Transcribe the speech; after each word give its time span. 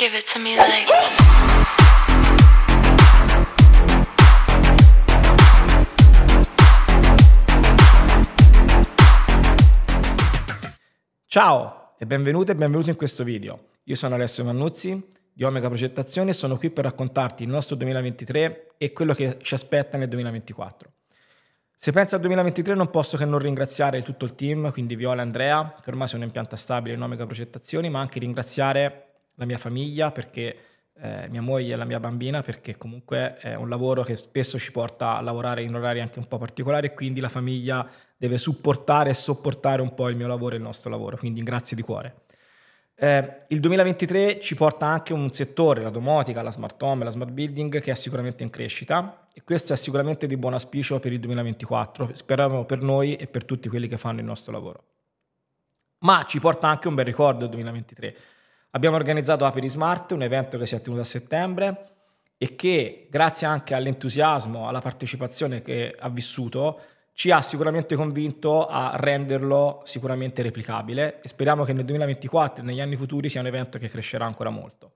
Give 0.00 0.16
it 0.16 0.32
to 0.32 0.40
me 0.40 0.56
like. 0.56 0.90
Ciao 11.26 11.92
e 11.98 12.06
benvenuti 12.06 12.50
e 12.50 12.54
benvenuti 12.54 12.88
in 12.88 12.96
questo 12.96 13.24
video. 13.24 13.66
Io 13.84 13.94
sono 13.94 14.14
Alessio 14.14 14.42
Mannuzzi 14.42 15.06
di 15.34 15.44
Omega 15.44 15.68
Progettazione 15.68 16.30
e 16.30 16.32
sono 16.32 16.56
qui 16.56 16.70
per 16.70 16.84
raccontarti 16.84 17.42
il 17.42 17.50
nostro 17.50 17.76
2023 17.76 18.76
e 18.78 18.92
quello 18.94 19.12
che 19.12 19.36
ci 19.42 19.52
aspetta 19.52 19.98
nel 19.98 20.08
2024. 20.08 20.92
Se 21.76 21.92
penso 21.92 22.14
al 22.14 22.22
2023 22.22 22.74
non 22.74 22.88
posso 22.88 23.18
che 23.18 23.26
non 23.26 23.38
ringraziare 23.38 24.00
tutto 24.02 24.24
il 24.24 24.34
team, 24.34 24.72
quindi 24.72 24.96
Viola 24.96 25.20
e 25.20 25.24
Andrea, 25.26 25.74
che 25.82 25.90
ormai 25.90 26.08
sono 26.08 26.24
in 26.24 26.30
pianta 26.30 26.56
stabile 26.56 26.94
in 26.94 27.02
Omega 27.02 27.26
Progettazioni, 27.26 27.90
ma 27.90 28.00
anche 28.00 28.18
ringraziare 28.18 29.09
la 29.40 29.46
mia 29.46 29.58
famiglia 29.58 30.12
perché 30.12 30.56
eh, 31.00 31.28
mia 31.30 31.40
moglie 31.40 31.72
e 31.72 31.76
la 31.76 31.86
mia 31.86 31.98
bambina 31.98 32.42
perché 32.42 32.76
comunque 32.76 33.38
è 33.38 33.54
un 33.54 33.70
lavoro 33.70 34.02
che 34.02 34.16
spesso 34.16 34.58
ci 34.58 34.70
porta 34.70 35.16
a 35.16 35.22
lavorare 35.22 35.62
in 35.62 35.74
orari 35.74 36.00
anche 36.00 36.18
un 36.18 36.26
po' 36.26 36.36
particolari 36.36 36.88
e 36.88 36.94
quindi 36.94 37.20
la 37.20 37.30
famiglia 37.30 37.88
deve 38.18 38.36
supportare 38.36 39.10
e 39.10 39.14
sopportare 39.14 39.80
un 39.80 39.94
po' 39.94 40.10
il 40.10 40.16
mio 40.16 40.26
lavoro 40.26 40.54
e 40.54 40.58
il 40.58 40.62
nostro 40.62 40.90
lavoro, 40.90 41.16
quindi 41.16 41.42
grazie 41.42 41.74
di 41.74 41.82
cuore. 41.82 42.26
Eh, 42.94 43.46
il 43.48 43.60
2023 43.60 44.40
ci 44.40 44.54
porta 44.54 44.84
anche 44.84 45.14
un 45.14 45.32
settore, 45.32 45.80
la 45.80 45.88
domotica, 45.88 46.42
la 46.42 46.50
smart 46.50 46.80
home, 46.82 47.02
la 47.02 47.10
smart 47.10 47.30
building, 47.30 47.80
che 47.80 47.92
è 47.92 47.94
sicuramente 47.94 48.42
in 48.42 48.50
crescita 48.50 49.28
e 49.32 49.42
questo 49.42 49.72
è 49.72 49.76
sicuramente 49.76 50.26
di 50.26 50.36
buon 50.36 50.52
auspicio 50.52 51.00
per 51.00 51.14
il 51.14 51.20
2024, 51.20 52.10
speriamo 52.12 52.66
per 52.66 52.82
noi 52.82 53.16
e 53.16 53.26
per 53.26 53.46
tutti 53.46 53.70
quelli 53.70 53.88
che 53.88 53.96
fanno 53.96 54.18
il 54.18 54.26
nostro 54.26 54.52
lavoro. 54.52 54.84
Ma 56.00 56.26
ci 56.26 56.40
porta 56.40 56.68
anche 56.68 56.88
un 56.88 56.94
bel 56.94 57.06
ricordo 57.06 57.44
il 57.44 57.50
2023. 57.50 58.16
Abbiamo 58.72 58.94
organizzato 58.94 59.44
Aperi 59.44 59.68
Smart, 59.68 60.12
un 60.12 60.22
evento 60.22 60.56
che 60.56 60.64
si 60.64 60.76
è 60.76 60.80
tenuto 60.80 61.02
a 61.02 61.04
settembre 61.04 61.88
e 62.38 62.54
che 62.54 63.08
grazie 63.10 63.44
anche 63.44 63.74
all'entusiasmo, 63.74 64.68
alla 64.68 64.80
partecipazione 64.80 65.60
che 65.60 65.96
ha 65.98 66.08
vissuto, 66.08 66.80
ci 67.12 67.32
ha 67.32 67.42
sicuramente 67.42 67.96
convinto 67.96 68.68
a 68.68 68.92
renderlo 68.94 69.82
sicuramente 69.84 70.42
replicabile 70.42 71.20
e 71.20 71.28
speriamo 71.28 71.64
che 71.64 71.72
nel 71.72 71.84
2024 71.84 72.62
e 72.62 72.66
negli 72.66 72.80
anni 72.80 72.94
futuri 72.94 73.28
sia 73.28 73.40
un 73.40 73.48
evento 73.48 73.76
che 73.76 73.88
crescerà 73.88 74.24
ancora 74.24 74.50
molto. 74.50 74.92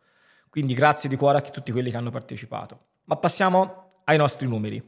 Quindi 0.48 0.72
grazie 0.74 1.08
di 1.08 1.16
cuore 1.16 1.38
a 1.38 1.40
tutti 1.40 1.72
quelli 1.72 1.90
che 1.90 1.96
hanno 1.96 2.10
partecipato. 2.10 2.78
Ma 3.06 3.16
passiamo 3.16 4.02
ai 4.04 4.16
nostri 4.16 4.46
numeri. 4.46 4.80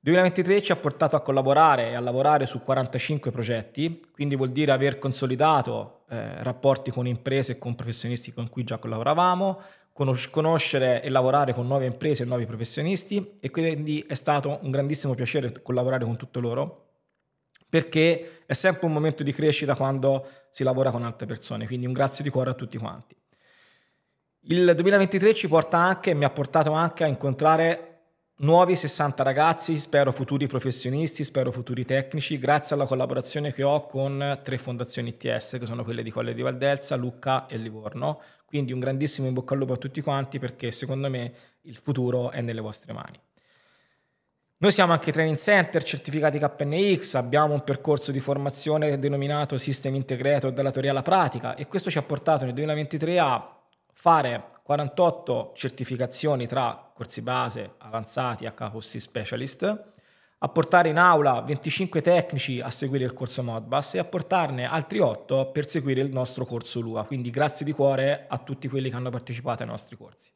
2023 0.00 0.62
ci 0.62 0.72
ha 0.72 0.76
portato 0.76 1.14
a 1.16 1.20
collaborare 1.20 1.90
e 1.90 1.94
a 1.94 2.00
lavorare 2.00 2.46
su 2.46 2.62
45 2.62 3.30
progetti, 3.30 4.02
quindi 4.12 4.34
vuol 4.34 4.50
dire 4.50 4.72
aver 4.72 4.98
consolidato 4.98 6.03
eh, 6.14 6.42
rapporti 6.42 6.90
con 6.90 7.06
imprese 7.06 7.52
e 7.52 7.58
con 7.58 7.74
professionisti 7.74 8.32
con 8.32 8.48
cui 8.48 8.64
già 8.64 8.78
collaboravamo, 8.78 9.60
conoscere 9.92 11.02
e 11.02 11.08
lavorare 11.08 11.52
con 11.52 11.66
nuove 11.66 11.86
imprese 11.86 12.22
e 12.22 12.26
nuovi 12.26 12.46
professionisti 12.46 13.38
e 13.40 13.50
quindi 13.50 14.04
è 14.08 14.14
stato 14.14 14.58
un 14.62 14.70
grandissimo 14.70 15.14
piacere 15.14 15.62
collaborare 15.62 16.04
con 16.04 16.16
tutti 16.16 16.40
loro 16.40 16.84
perché 17.68 18.42
è 18.46 18.52
sempre 18.52 18.86
un 18.86 18.92
momento 18.92 19.22
di 19.22 19.32
crescita 19.32 19.74
quando 19.74 20.28
si 20.52 20.62
lavora 20.62 20.90
con 20.90 21.02
altre 21.02 21.26
persone, 21.26 21.66
quindi 21.66 21.86
un 21.86 21.92
grazie 21.92 22.22
di 22.22 22.30
cuore 22.30 22.50
a 22.50 22.54
tutti 22.54 22.78
quanti. 22.78 23.16
Il 24.46 24.72
2023 24.74 25.34
ci 25.34 25.48
porta 25.48 25.78
anche, 25.78 26.14
mi 26.14 26.24
ha 26.24 26.30
portato 26.30 26.70
anche 26.72 27.02
a 27.02 27.06
incontrare 27.08 27.93
nuovi 28.36 28.74
60 28.74 29.22
ragazzi, 29.22 29.78
spero 29.78 30.10
futuri 30.10 30.46
professionisti, 30.46 31.22
spero 31.24 31.52
futuri 31.52 31.84
tecnici, 31.84 32.38
grazie 32.38 32.74
alla 32.74 32.86
collaborazione 32.86 33.52
che 33.52 33.62
ho 33.62 33.86
con 33.86 34.40
tre 34.42 34.58
fondazioni 34.58 35.10
ITS, 35.10 35.56
che 35.58 35.66
sono 35.66 35.84
quelle 35.84 36.02
di 36.02 36.10
Colle 36.10 36.34
di 36.34 36.42
Valdelsa, 36.42 36.96
Lucca 36.96 37.46
e 37.46 37.56
Livorno. 37.56 38.20
Quindi 38.44 38.72
un 38.72 38.80
grandissimo 38.80 39.26
in 39.26 39.34
bocca 39.34 39.54
al 39.54 39.60
lupo 39.60 39.74
a 39.74 39.76
tutti 39.76 40.00
quanti 40.00 40.38
perché 40.38 40.70
secondo 40.70 41.08
me 41.08 41.34
il 41.62 41.76
futuro 41.76 42.30
è 42.30 42.40
nelle 42.40 42.60
vostre 42.60 42.92
mani. 42.92 43.20
Noi 44.56 44.72
siamo 44.72 44.92
anche 44.92 45.12
training 45.12 45.36
center, 45.36 45.82
certificati 45.82 46.38
KNX, 46.38 47.14
abbiamo 47.14 47.52
un 47.52 47.64
percorso 47.64 48.12
di 48.12 48.20
formazione 48.20 48.98
denominato 48.98 49.58
System 49.58 49.94
Integrator 49.94 50.52
dalla 50.52 50.70
teoria 50.70 50.92
alla 50.92 51.02
pratica 51.02 51.54
e 51.54 51.66
questo 51.66 51.90
ci 51.90 51.98
ha 51.98 52.02
portato 52.02 52.44
nel 52.44 52.54
2023 52.54 53.18
a 53.18 53.53
fare 54.04 54.48
48 54.62 55.52
certificazioni 55.54 56.46
tra 56.46 56.90
corsi 56.94 57.22
base, 57.22 57.76
avanzati, 57.78 58.44
HHC 58.44 59.00
Specialist, 59.00 59.84
a 60.36 60.48
portare 60.50 60.90
in 60.90 60.98
aula 60.98 61.40
25 61.40 62.02
tecnici 62.02 62.60
a 62.60 62.68
seguire 62.68 63.06
il 63.06 63.14
corso 63.14 63.42
Modbus 63.42 63.94
e 63.94 63.98
a 63.98 64.04
portarne 64.04 64.66
altri 64.66 64.98
8 64.98 65.52
per 65.52 65.66
seguire 65.66 66.02
il 66.02 66.12
nostro 66.12 66.44
corso 66.44 66.80
LUA. 66.80 67.06
Quindi 67.06 67.30
grazie 67.30 67.64
di 67.64 67.72
cuore 67.72 68.26
a 68.28 68.36
tutti 68.36 68.68
quelli 68.68 68.90
che 68.90 68.96
hanno 68.96 69.08
partecipato 69.08 69.62
ai 69.62 69.70
nostri 69.70 69.96
corsi. 69.96 70.33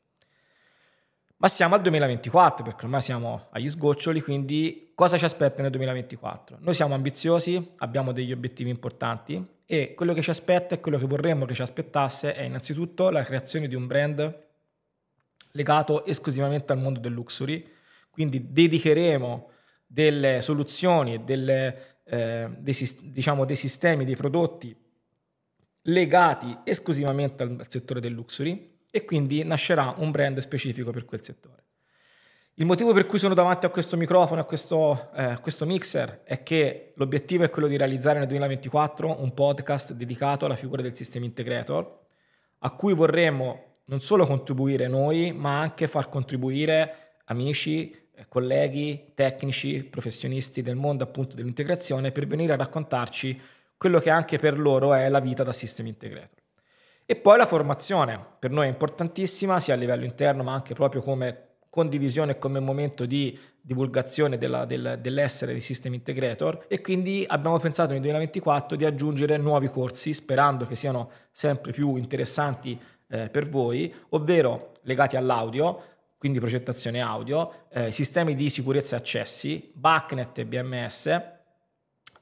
Ma 1.40 1.46
siamo 1.46 1.76
al 1.76 1.82
2024 1.82 2.64
perché 2.64 2.84
ormai 2.84 3.00
siamo 3.00 3.46
agli 3.50 3.68
sgoccioli, 3.68 4.20
quindi 4.22 4.90
cosa 4.92 5.16
ci 5.16 5.24
aspetta 5.24 5.62
nel 5.62 5.70
2024? 5.70 6.56
Noi 6.58 6.74
siamo 6.74 6.94
ambiziosi, 6.94 7.74
abbiamo 7.76 8.10
degli 8.10 8.32
obiettivi 8.32 8.70
importanti 8.70 9.40
e 9.64 9.94
quello 9.94 10.14
che 10.14 10.22
ci 10.22 10.30
aspetta 10.30 10.74
e 10.74 10.80
quello 10.80 10.98
che 10.98 11.06
vorremmo 11.06 11.44
che 11.44 11.54
ci 11.54 11.62
aspettasse 11.62 12.34
è 12.34 12.42
innanzitutto 12.42 13.08
la 13.10 13.22
creazione 13.22 13.68
di 13.68 13.76
un 13.76 13.86
brand 13.86 14.46
legato 15.52 16.04
esclusivamente 16.06 16.72
al 16.72 16.80
mondo 16.80 16.98
del 16.98 17.12
luxury, 17.12 17.64
quindi 18.10 18.50
dedicheremo 18.50 19.50
delle 19.86 20.42
soluzioni, 20.42 21.22
delle, 21.22 21.98
eh, 22.02 22.48
dei, 22.58 22.74
diciamo, 23.02 23.44
dei 23.44 23.54
sistemi, 23.54 24.04
dei 24.04 24.16
prodotti 24.16 24.76
legati 25.82 26.58
esclusivamente 26.64 27.44
al 27.44 27.64
settore 27.68 28.00
del 28.00 28.12
luxury 28.12 28.77
e 28.90 29.04
quindi 29.04 29.42
nascerà 29.44 29.94
un 29.98 30.10
brand 30.10 30.38
specifico 30.38 30.90
per 30.90 31.04
quel 31.04 31.22
settore. 31.22 31.64
Il 32.54 32.66
motivo 32.66 32.92
per 32.92 33.06
cui 33.06 33.20
sono 33.20 33.34
davanti 33.34 33.66
a 33.66 33.68
questo 33.68 33.96
microfono, 33.96 34.40
a 34.40 34.44
questo, 34.44 35.10
eh, 35.14 35.22
a 35.22 35.38
questo 35.38 35.64
mixer, 35.64 36.22
è 36.24 36.42
che 36.42 36.92
l'obiettivo 36.96 37.44
è 37.44 37.50
quello 37.50 37.68
di 37.68 37.76
realizzare 37.76 38.18
nel 38.18 38.26
2024 38.26 39.22
un 39.22 39.32
podcast 39.32 39.92
dedicato 39.92 40.44
alla 40.44 40.56
figura 40.56 40.82
del 40.82 40.96
sistema 40.96 41.24
integrator, 41.24 41.98
a 42.58 42.70
cui 42.72 42.94
vorremmo 42.94 43.76
non 43.84 44.00
solo 44.00 44.26
contribuire 44.26 44.88
noi, 44.88 45.32
ma 45.32 45.60
anche 45.60 45.86
far 45.86 46.08
contribuire 46.08 47.20
amici, 47.26 47.90
eh, 47.90 48.26
colleghi, 48.26 49.12
tecnici, 49.14 49.84
professionisti 49.84 50.60
del 50.60 50.74
mondo 50.74 51.04
appunto 51.04 51.36
dell'integrazione 51.36 52.10
per 52.10 52.26
venire 52.26 52.54
a 52.54 52.56
raccontarci 52.56 53.40
quello 53.76 54.00
che 54.00 54.10
anche 54.10 54.38
per 54.38 54.58
loro 54.58 54.94
è 54.94 55.08
la 55.08 55.20
vita 55.20 55.44
da 55.44 55.52
system 55.52 55.86
integrator. 55.86 56.37
E 57.10 57.16
poi 57.16 57.38
la 57.38 57.46
formazione, 57.46 58.22
per 58.38 58.50
noi 58.50 58.66
è 58.66 58.68
importantissima 58.68 59.60
sia 59.60 59.72
a 59.72 59.78
livello 59.78 60.04
interno 60.04 60.42
ma 60.42 60.52
anche 60.52 60.74
proprio 60.74 61.00
come 61.00 61.54
condivisione 61.70 62.32
e 62.32 62.38
come 62.38 62.60
momento 62.60 63.06
di 63.06 63.38
divulgazione 63.58 64.36
della, 64.36 64.66
del, 64.66 64.98
dell'essere 65.00 65.54
di 65.54 65.62
System 65.62 65.94
Integrator. 65.94 66.66
E 66.68 66.82
quindi 66.82 67.24
abbiamo 67.26 67.58
pensato 67.60 67.92
nel 67.92 68.02
2024 68.02 68.76
di 68.76 68.84
aggiungere 68.84 69.38
nuovi 69.38 69.68
corsi 69.68 70.12
sperando 70.12 70.66
che 70.66 70.76
siano 70.76 71.10
sempre 71.32 71.72
più 71.72 71.96
interessanti 71.96 72.78
eh, 73.08 73.30
per 73.30 73.48
voi, 73.48 73.90
ovvero 74.10 74.74
legati 74.82 75.16
all'audio, 75.16 75.82
quindi 76.18 76.40
progettazione 76.40 77.00
audio, 77.00 77.68
eh, 77.70 77.90
sistemi 77.90 78.34
di 78.34 78.50
sicurezza 78.50 78.96
e 78.96 78.98
accessi, 78.98 79.72
BACnet 79.72 80.36
e 80.36 80.44
BMS, 80.44 81.22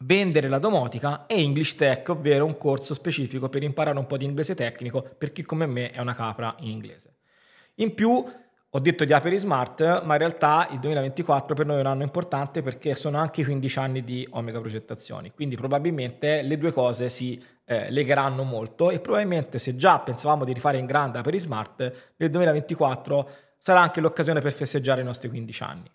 vendere 0.00 0.48
la 0.48 0.58
domotica 0.58 1.26
e 1.26 1.36
English 1.36 1.76
Tech, 1.76 2.08
ovvero 2.08 2.44
un 2.44 2.58
corso 2.58 2.94
specifico 2.94 3.48
per 3.48 3.62
imparare 3.62 3.98
un 3.98 4.06
po' 4.06 4.16
di 4.16 4.24
inglese 4.24 4.54
tecnico 4.54 5.02
per 5.16 5.32
chi 5.32 5.42
come 5.42 5.66
me 5.66 5.90
è 5.90 6.00
una 6.00 6.14
capra 6.14 6.54
in 6.60 6.70
inglese. 6.70 7.14
In 7.76 7.94
più 7.94 8.24
ho 8.68 8.80
detto 8.80 9.04
di 9.04 9.12
Aperi 9.12 9.38
Smart, 9.38 10.02
ma 10.04 10.14
in 10.14 10.18
realtà 10.18 10.68
il 10.70 10.80
2024 10.80 11.54
per 11.54 11.64
noi 11.64 11.78
è 11.78 11.80
un 11.80 11.86
anno 11.86 12.02
importante 12.02 12.60
perché 12.60 12.94
sono 12.94 13.16
anche 13.16 13.40
i 13.40 13.44
15 13.44 13.78
anni 13.78 14.04
di 14.04 14.26
Omega 14.32 14.60
Progettazioni, 14.60 15.32
quindi 15.32 15.56
probabilmente 15.56 16.42
le 16.42 16.58
due 16.58 16.72
cose 16.72 17.08
si 17.08 17.42
eh, 17.64 17.90
legheranno 17.90 18.42
molto 18.42 18.90
e 18.90 19.00
probabilmente 19.00 19.58
se 19.58 19.76
già 19.76 19.98
pensavamo 20.00 20.44
di 20.44 20.52
rifare 20.52 20.78
in 20.78 20.86
grande 20.86 21.18
Aperi 21.18 21.38
Smart, 21.38 22.12
nel 22.16 22.30
2024 22.30 23.30
sarà 23.58 23.80
anche 23.80 24.00
l'occasione 24.00 24.40
per 24.40 24.52
festeggiare 24.52 25.00
i 25.00 25.04
nostri 25.04 25.28
15 25.28 25.62
anni. 25.62 25.90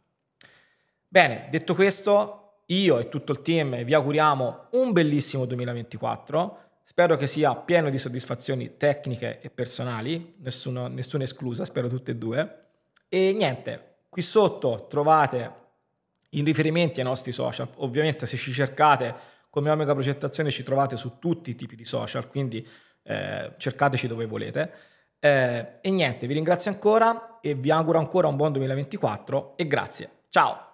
Bene, 1.08 1.48
detto 1.52 1.76
questo, 1.76 2.41
io 2.72 3.00
e 3.00 3.10
tutto 3.10 3.32
il 3.32 3.42
team 3.42 3.84
vi 3.84 3.94
auguriamo 3.94 4.68
un 4.72 4.92
bellissimo 4.92 5.46
2024. 5.46 6.60
Spero 6.84 7.16
che 7.16 7.28
sia 7.28 7.56
pieno 7.56 7.90
di 7.90 7.98
soddisfazioni 7.98 8.76
tecniche 8.78 9.40
e 9.40 9.50
personali, 9.50 10.36
nessuno, 10.40 10.88
nessuna 10.88 11.24
esclusa, 11.24 11.66
spero 11.66 11.88
tutte 11.88 12.12
e 12.12 12.16
due. 12.16 12.60
E 13.08 13.34
niente, 13.34 13.96
qui 14.10 14.22
sotto 14.22 14.88
trovate 14.90 15.60
i 16.32 16.42
riferimenti 16.42 17.00
ai 17.00 17.06
nostri 17.06 17.32
social. 17.32 17.70
Ovviamente 17.78 18.26
se 18.26 18.38
ci 18.38 18.52
cercate 18.52 19.30
come 19.50 19.70
Omega 19.70 19.94
Progettazione 19.94 20.50
ci 20.50 20.64
trovate 20.64 20.98
su 20.98 21.18
tutti 21.20 21.50
i 21.50 21.56
tipi 21.56 21.76
di 21.76 21.86
social, 21.86 22.28
quindi 22.28 22.66
eh, 23.04 23.54
cercateci 23.58 24.08
dove 24.08 24.26
volete. 24.26 24.72
Eh, 25.20 25.80
e 25.82 25.90
niente, 25.92 26.26
vi 26.26 26.34
ringrazio 26.34 26.72
ancora 26.72 27.40
e 27.42 27.54
vi 27.54 27.70
auguro 27.70 28.00
ancora 28.00 28.28
un 28.28 28.38
buon 28.38 28.54
2024 28.54 29.54
e 29.56 29.68
grazie. 29.68 30.10
Ciao! 30.30 30.71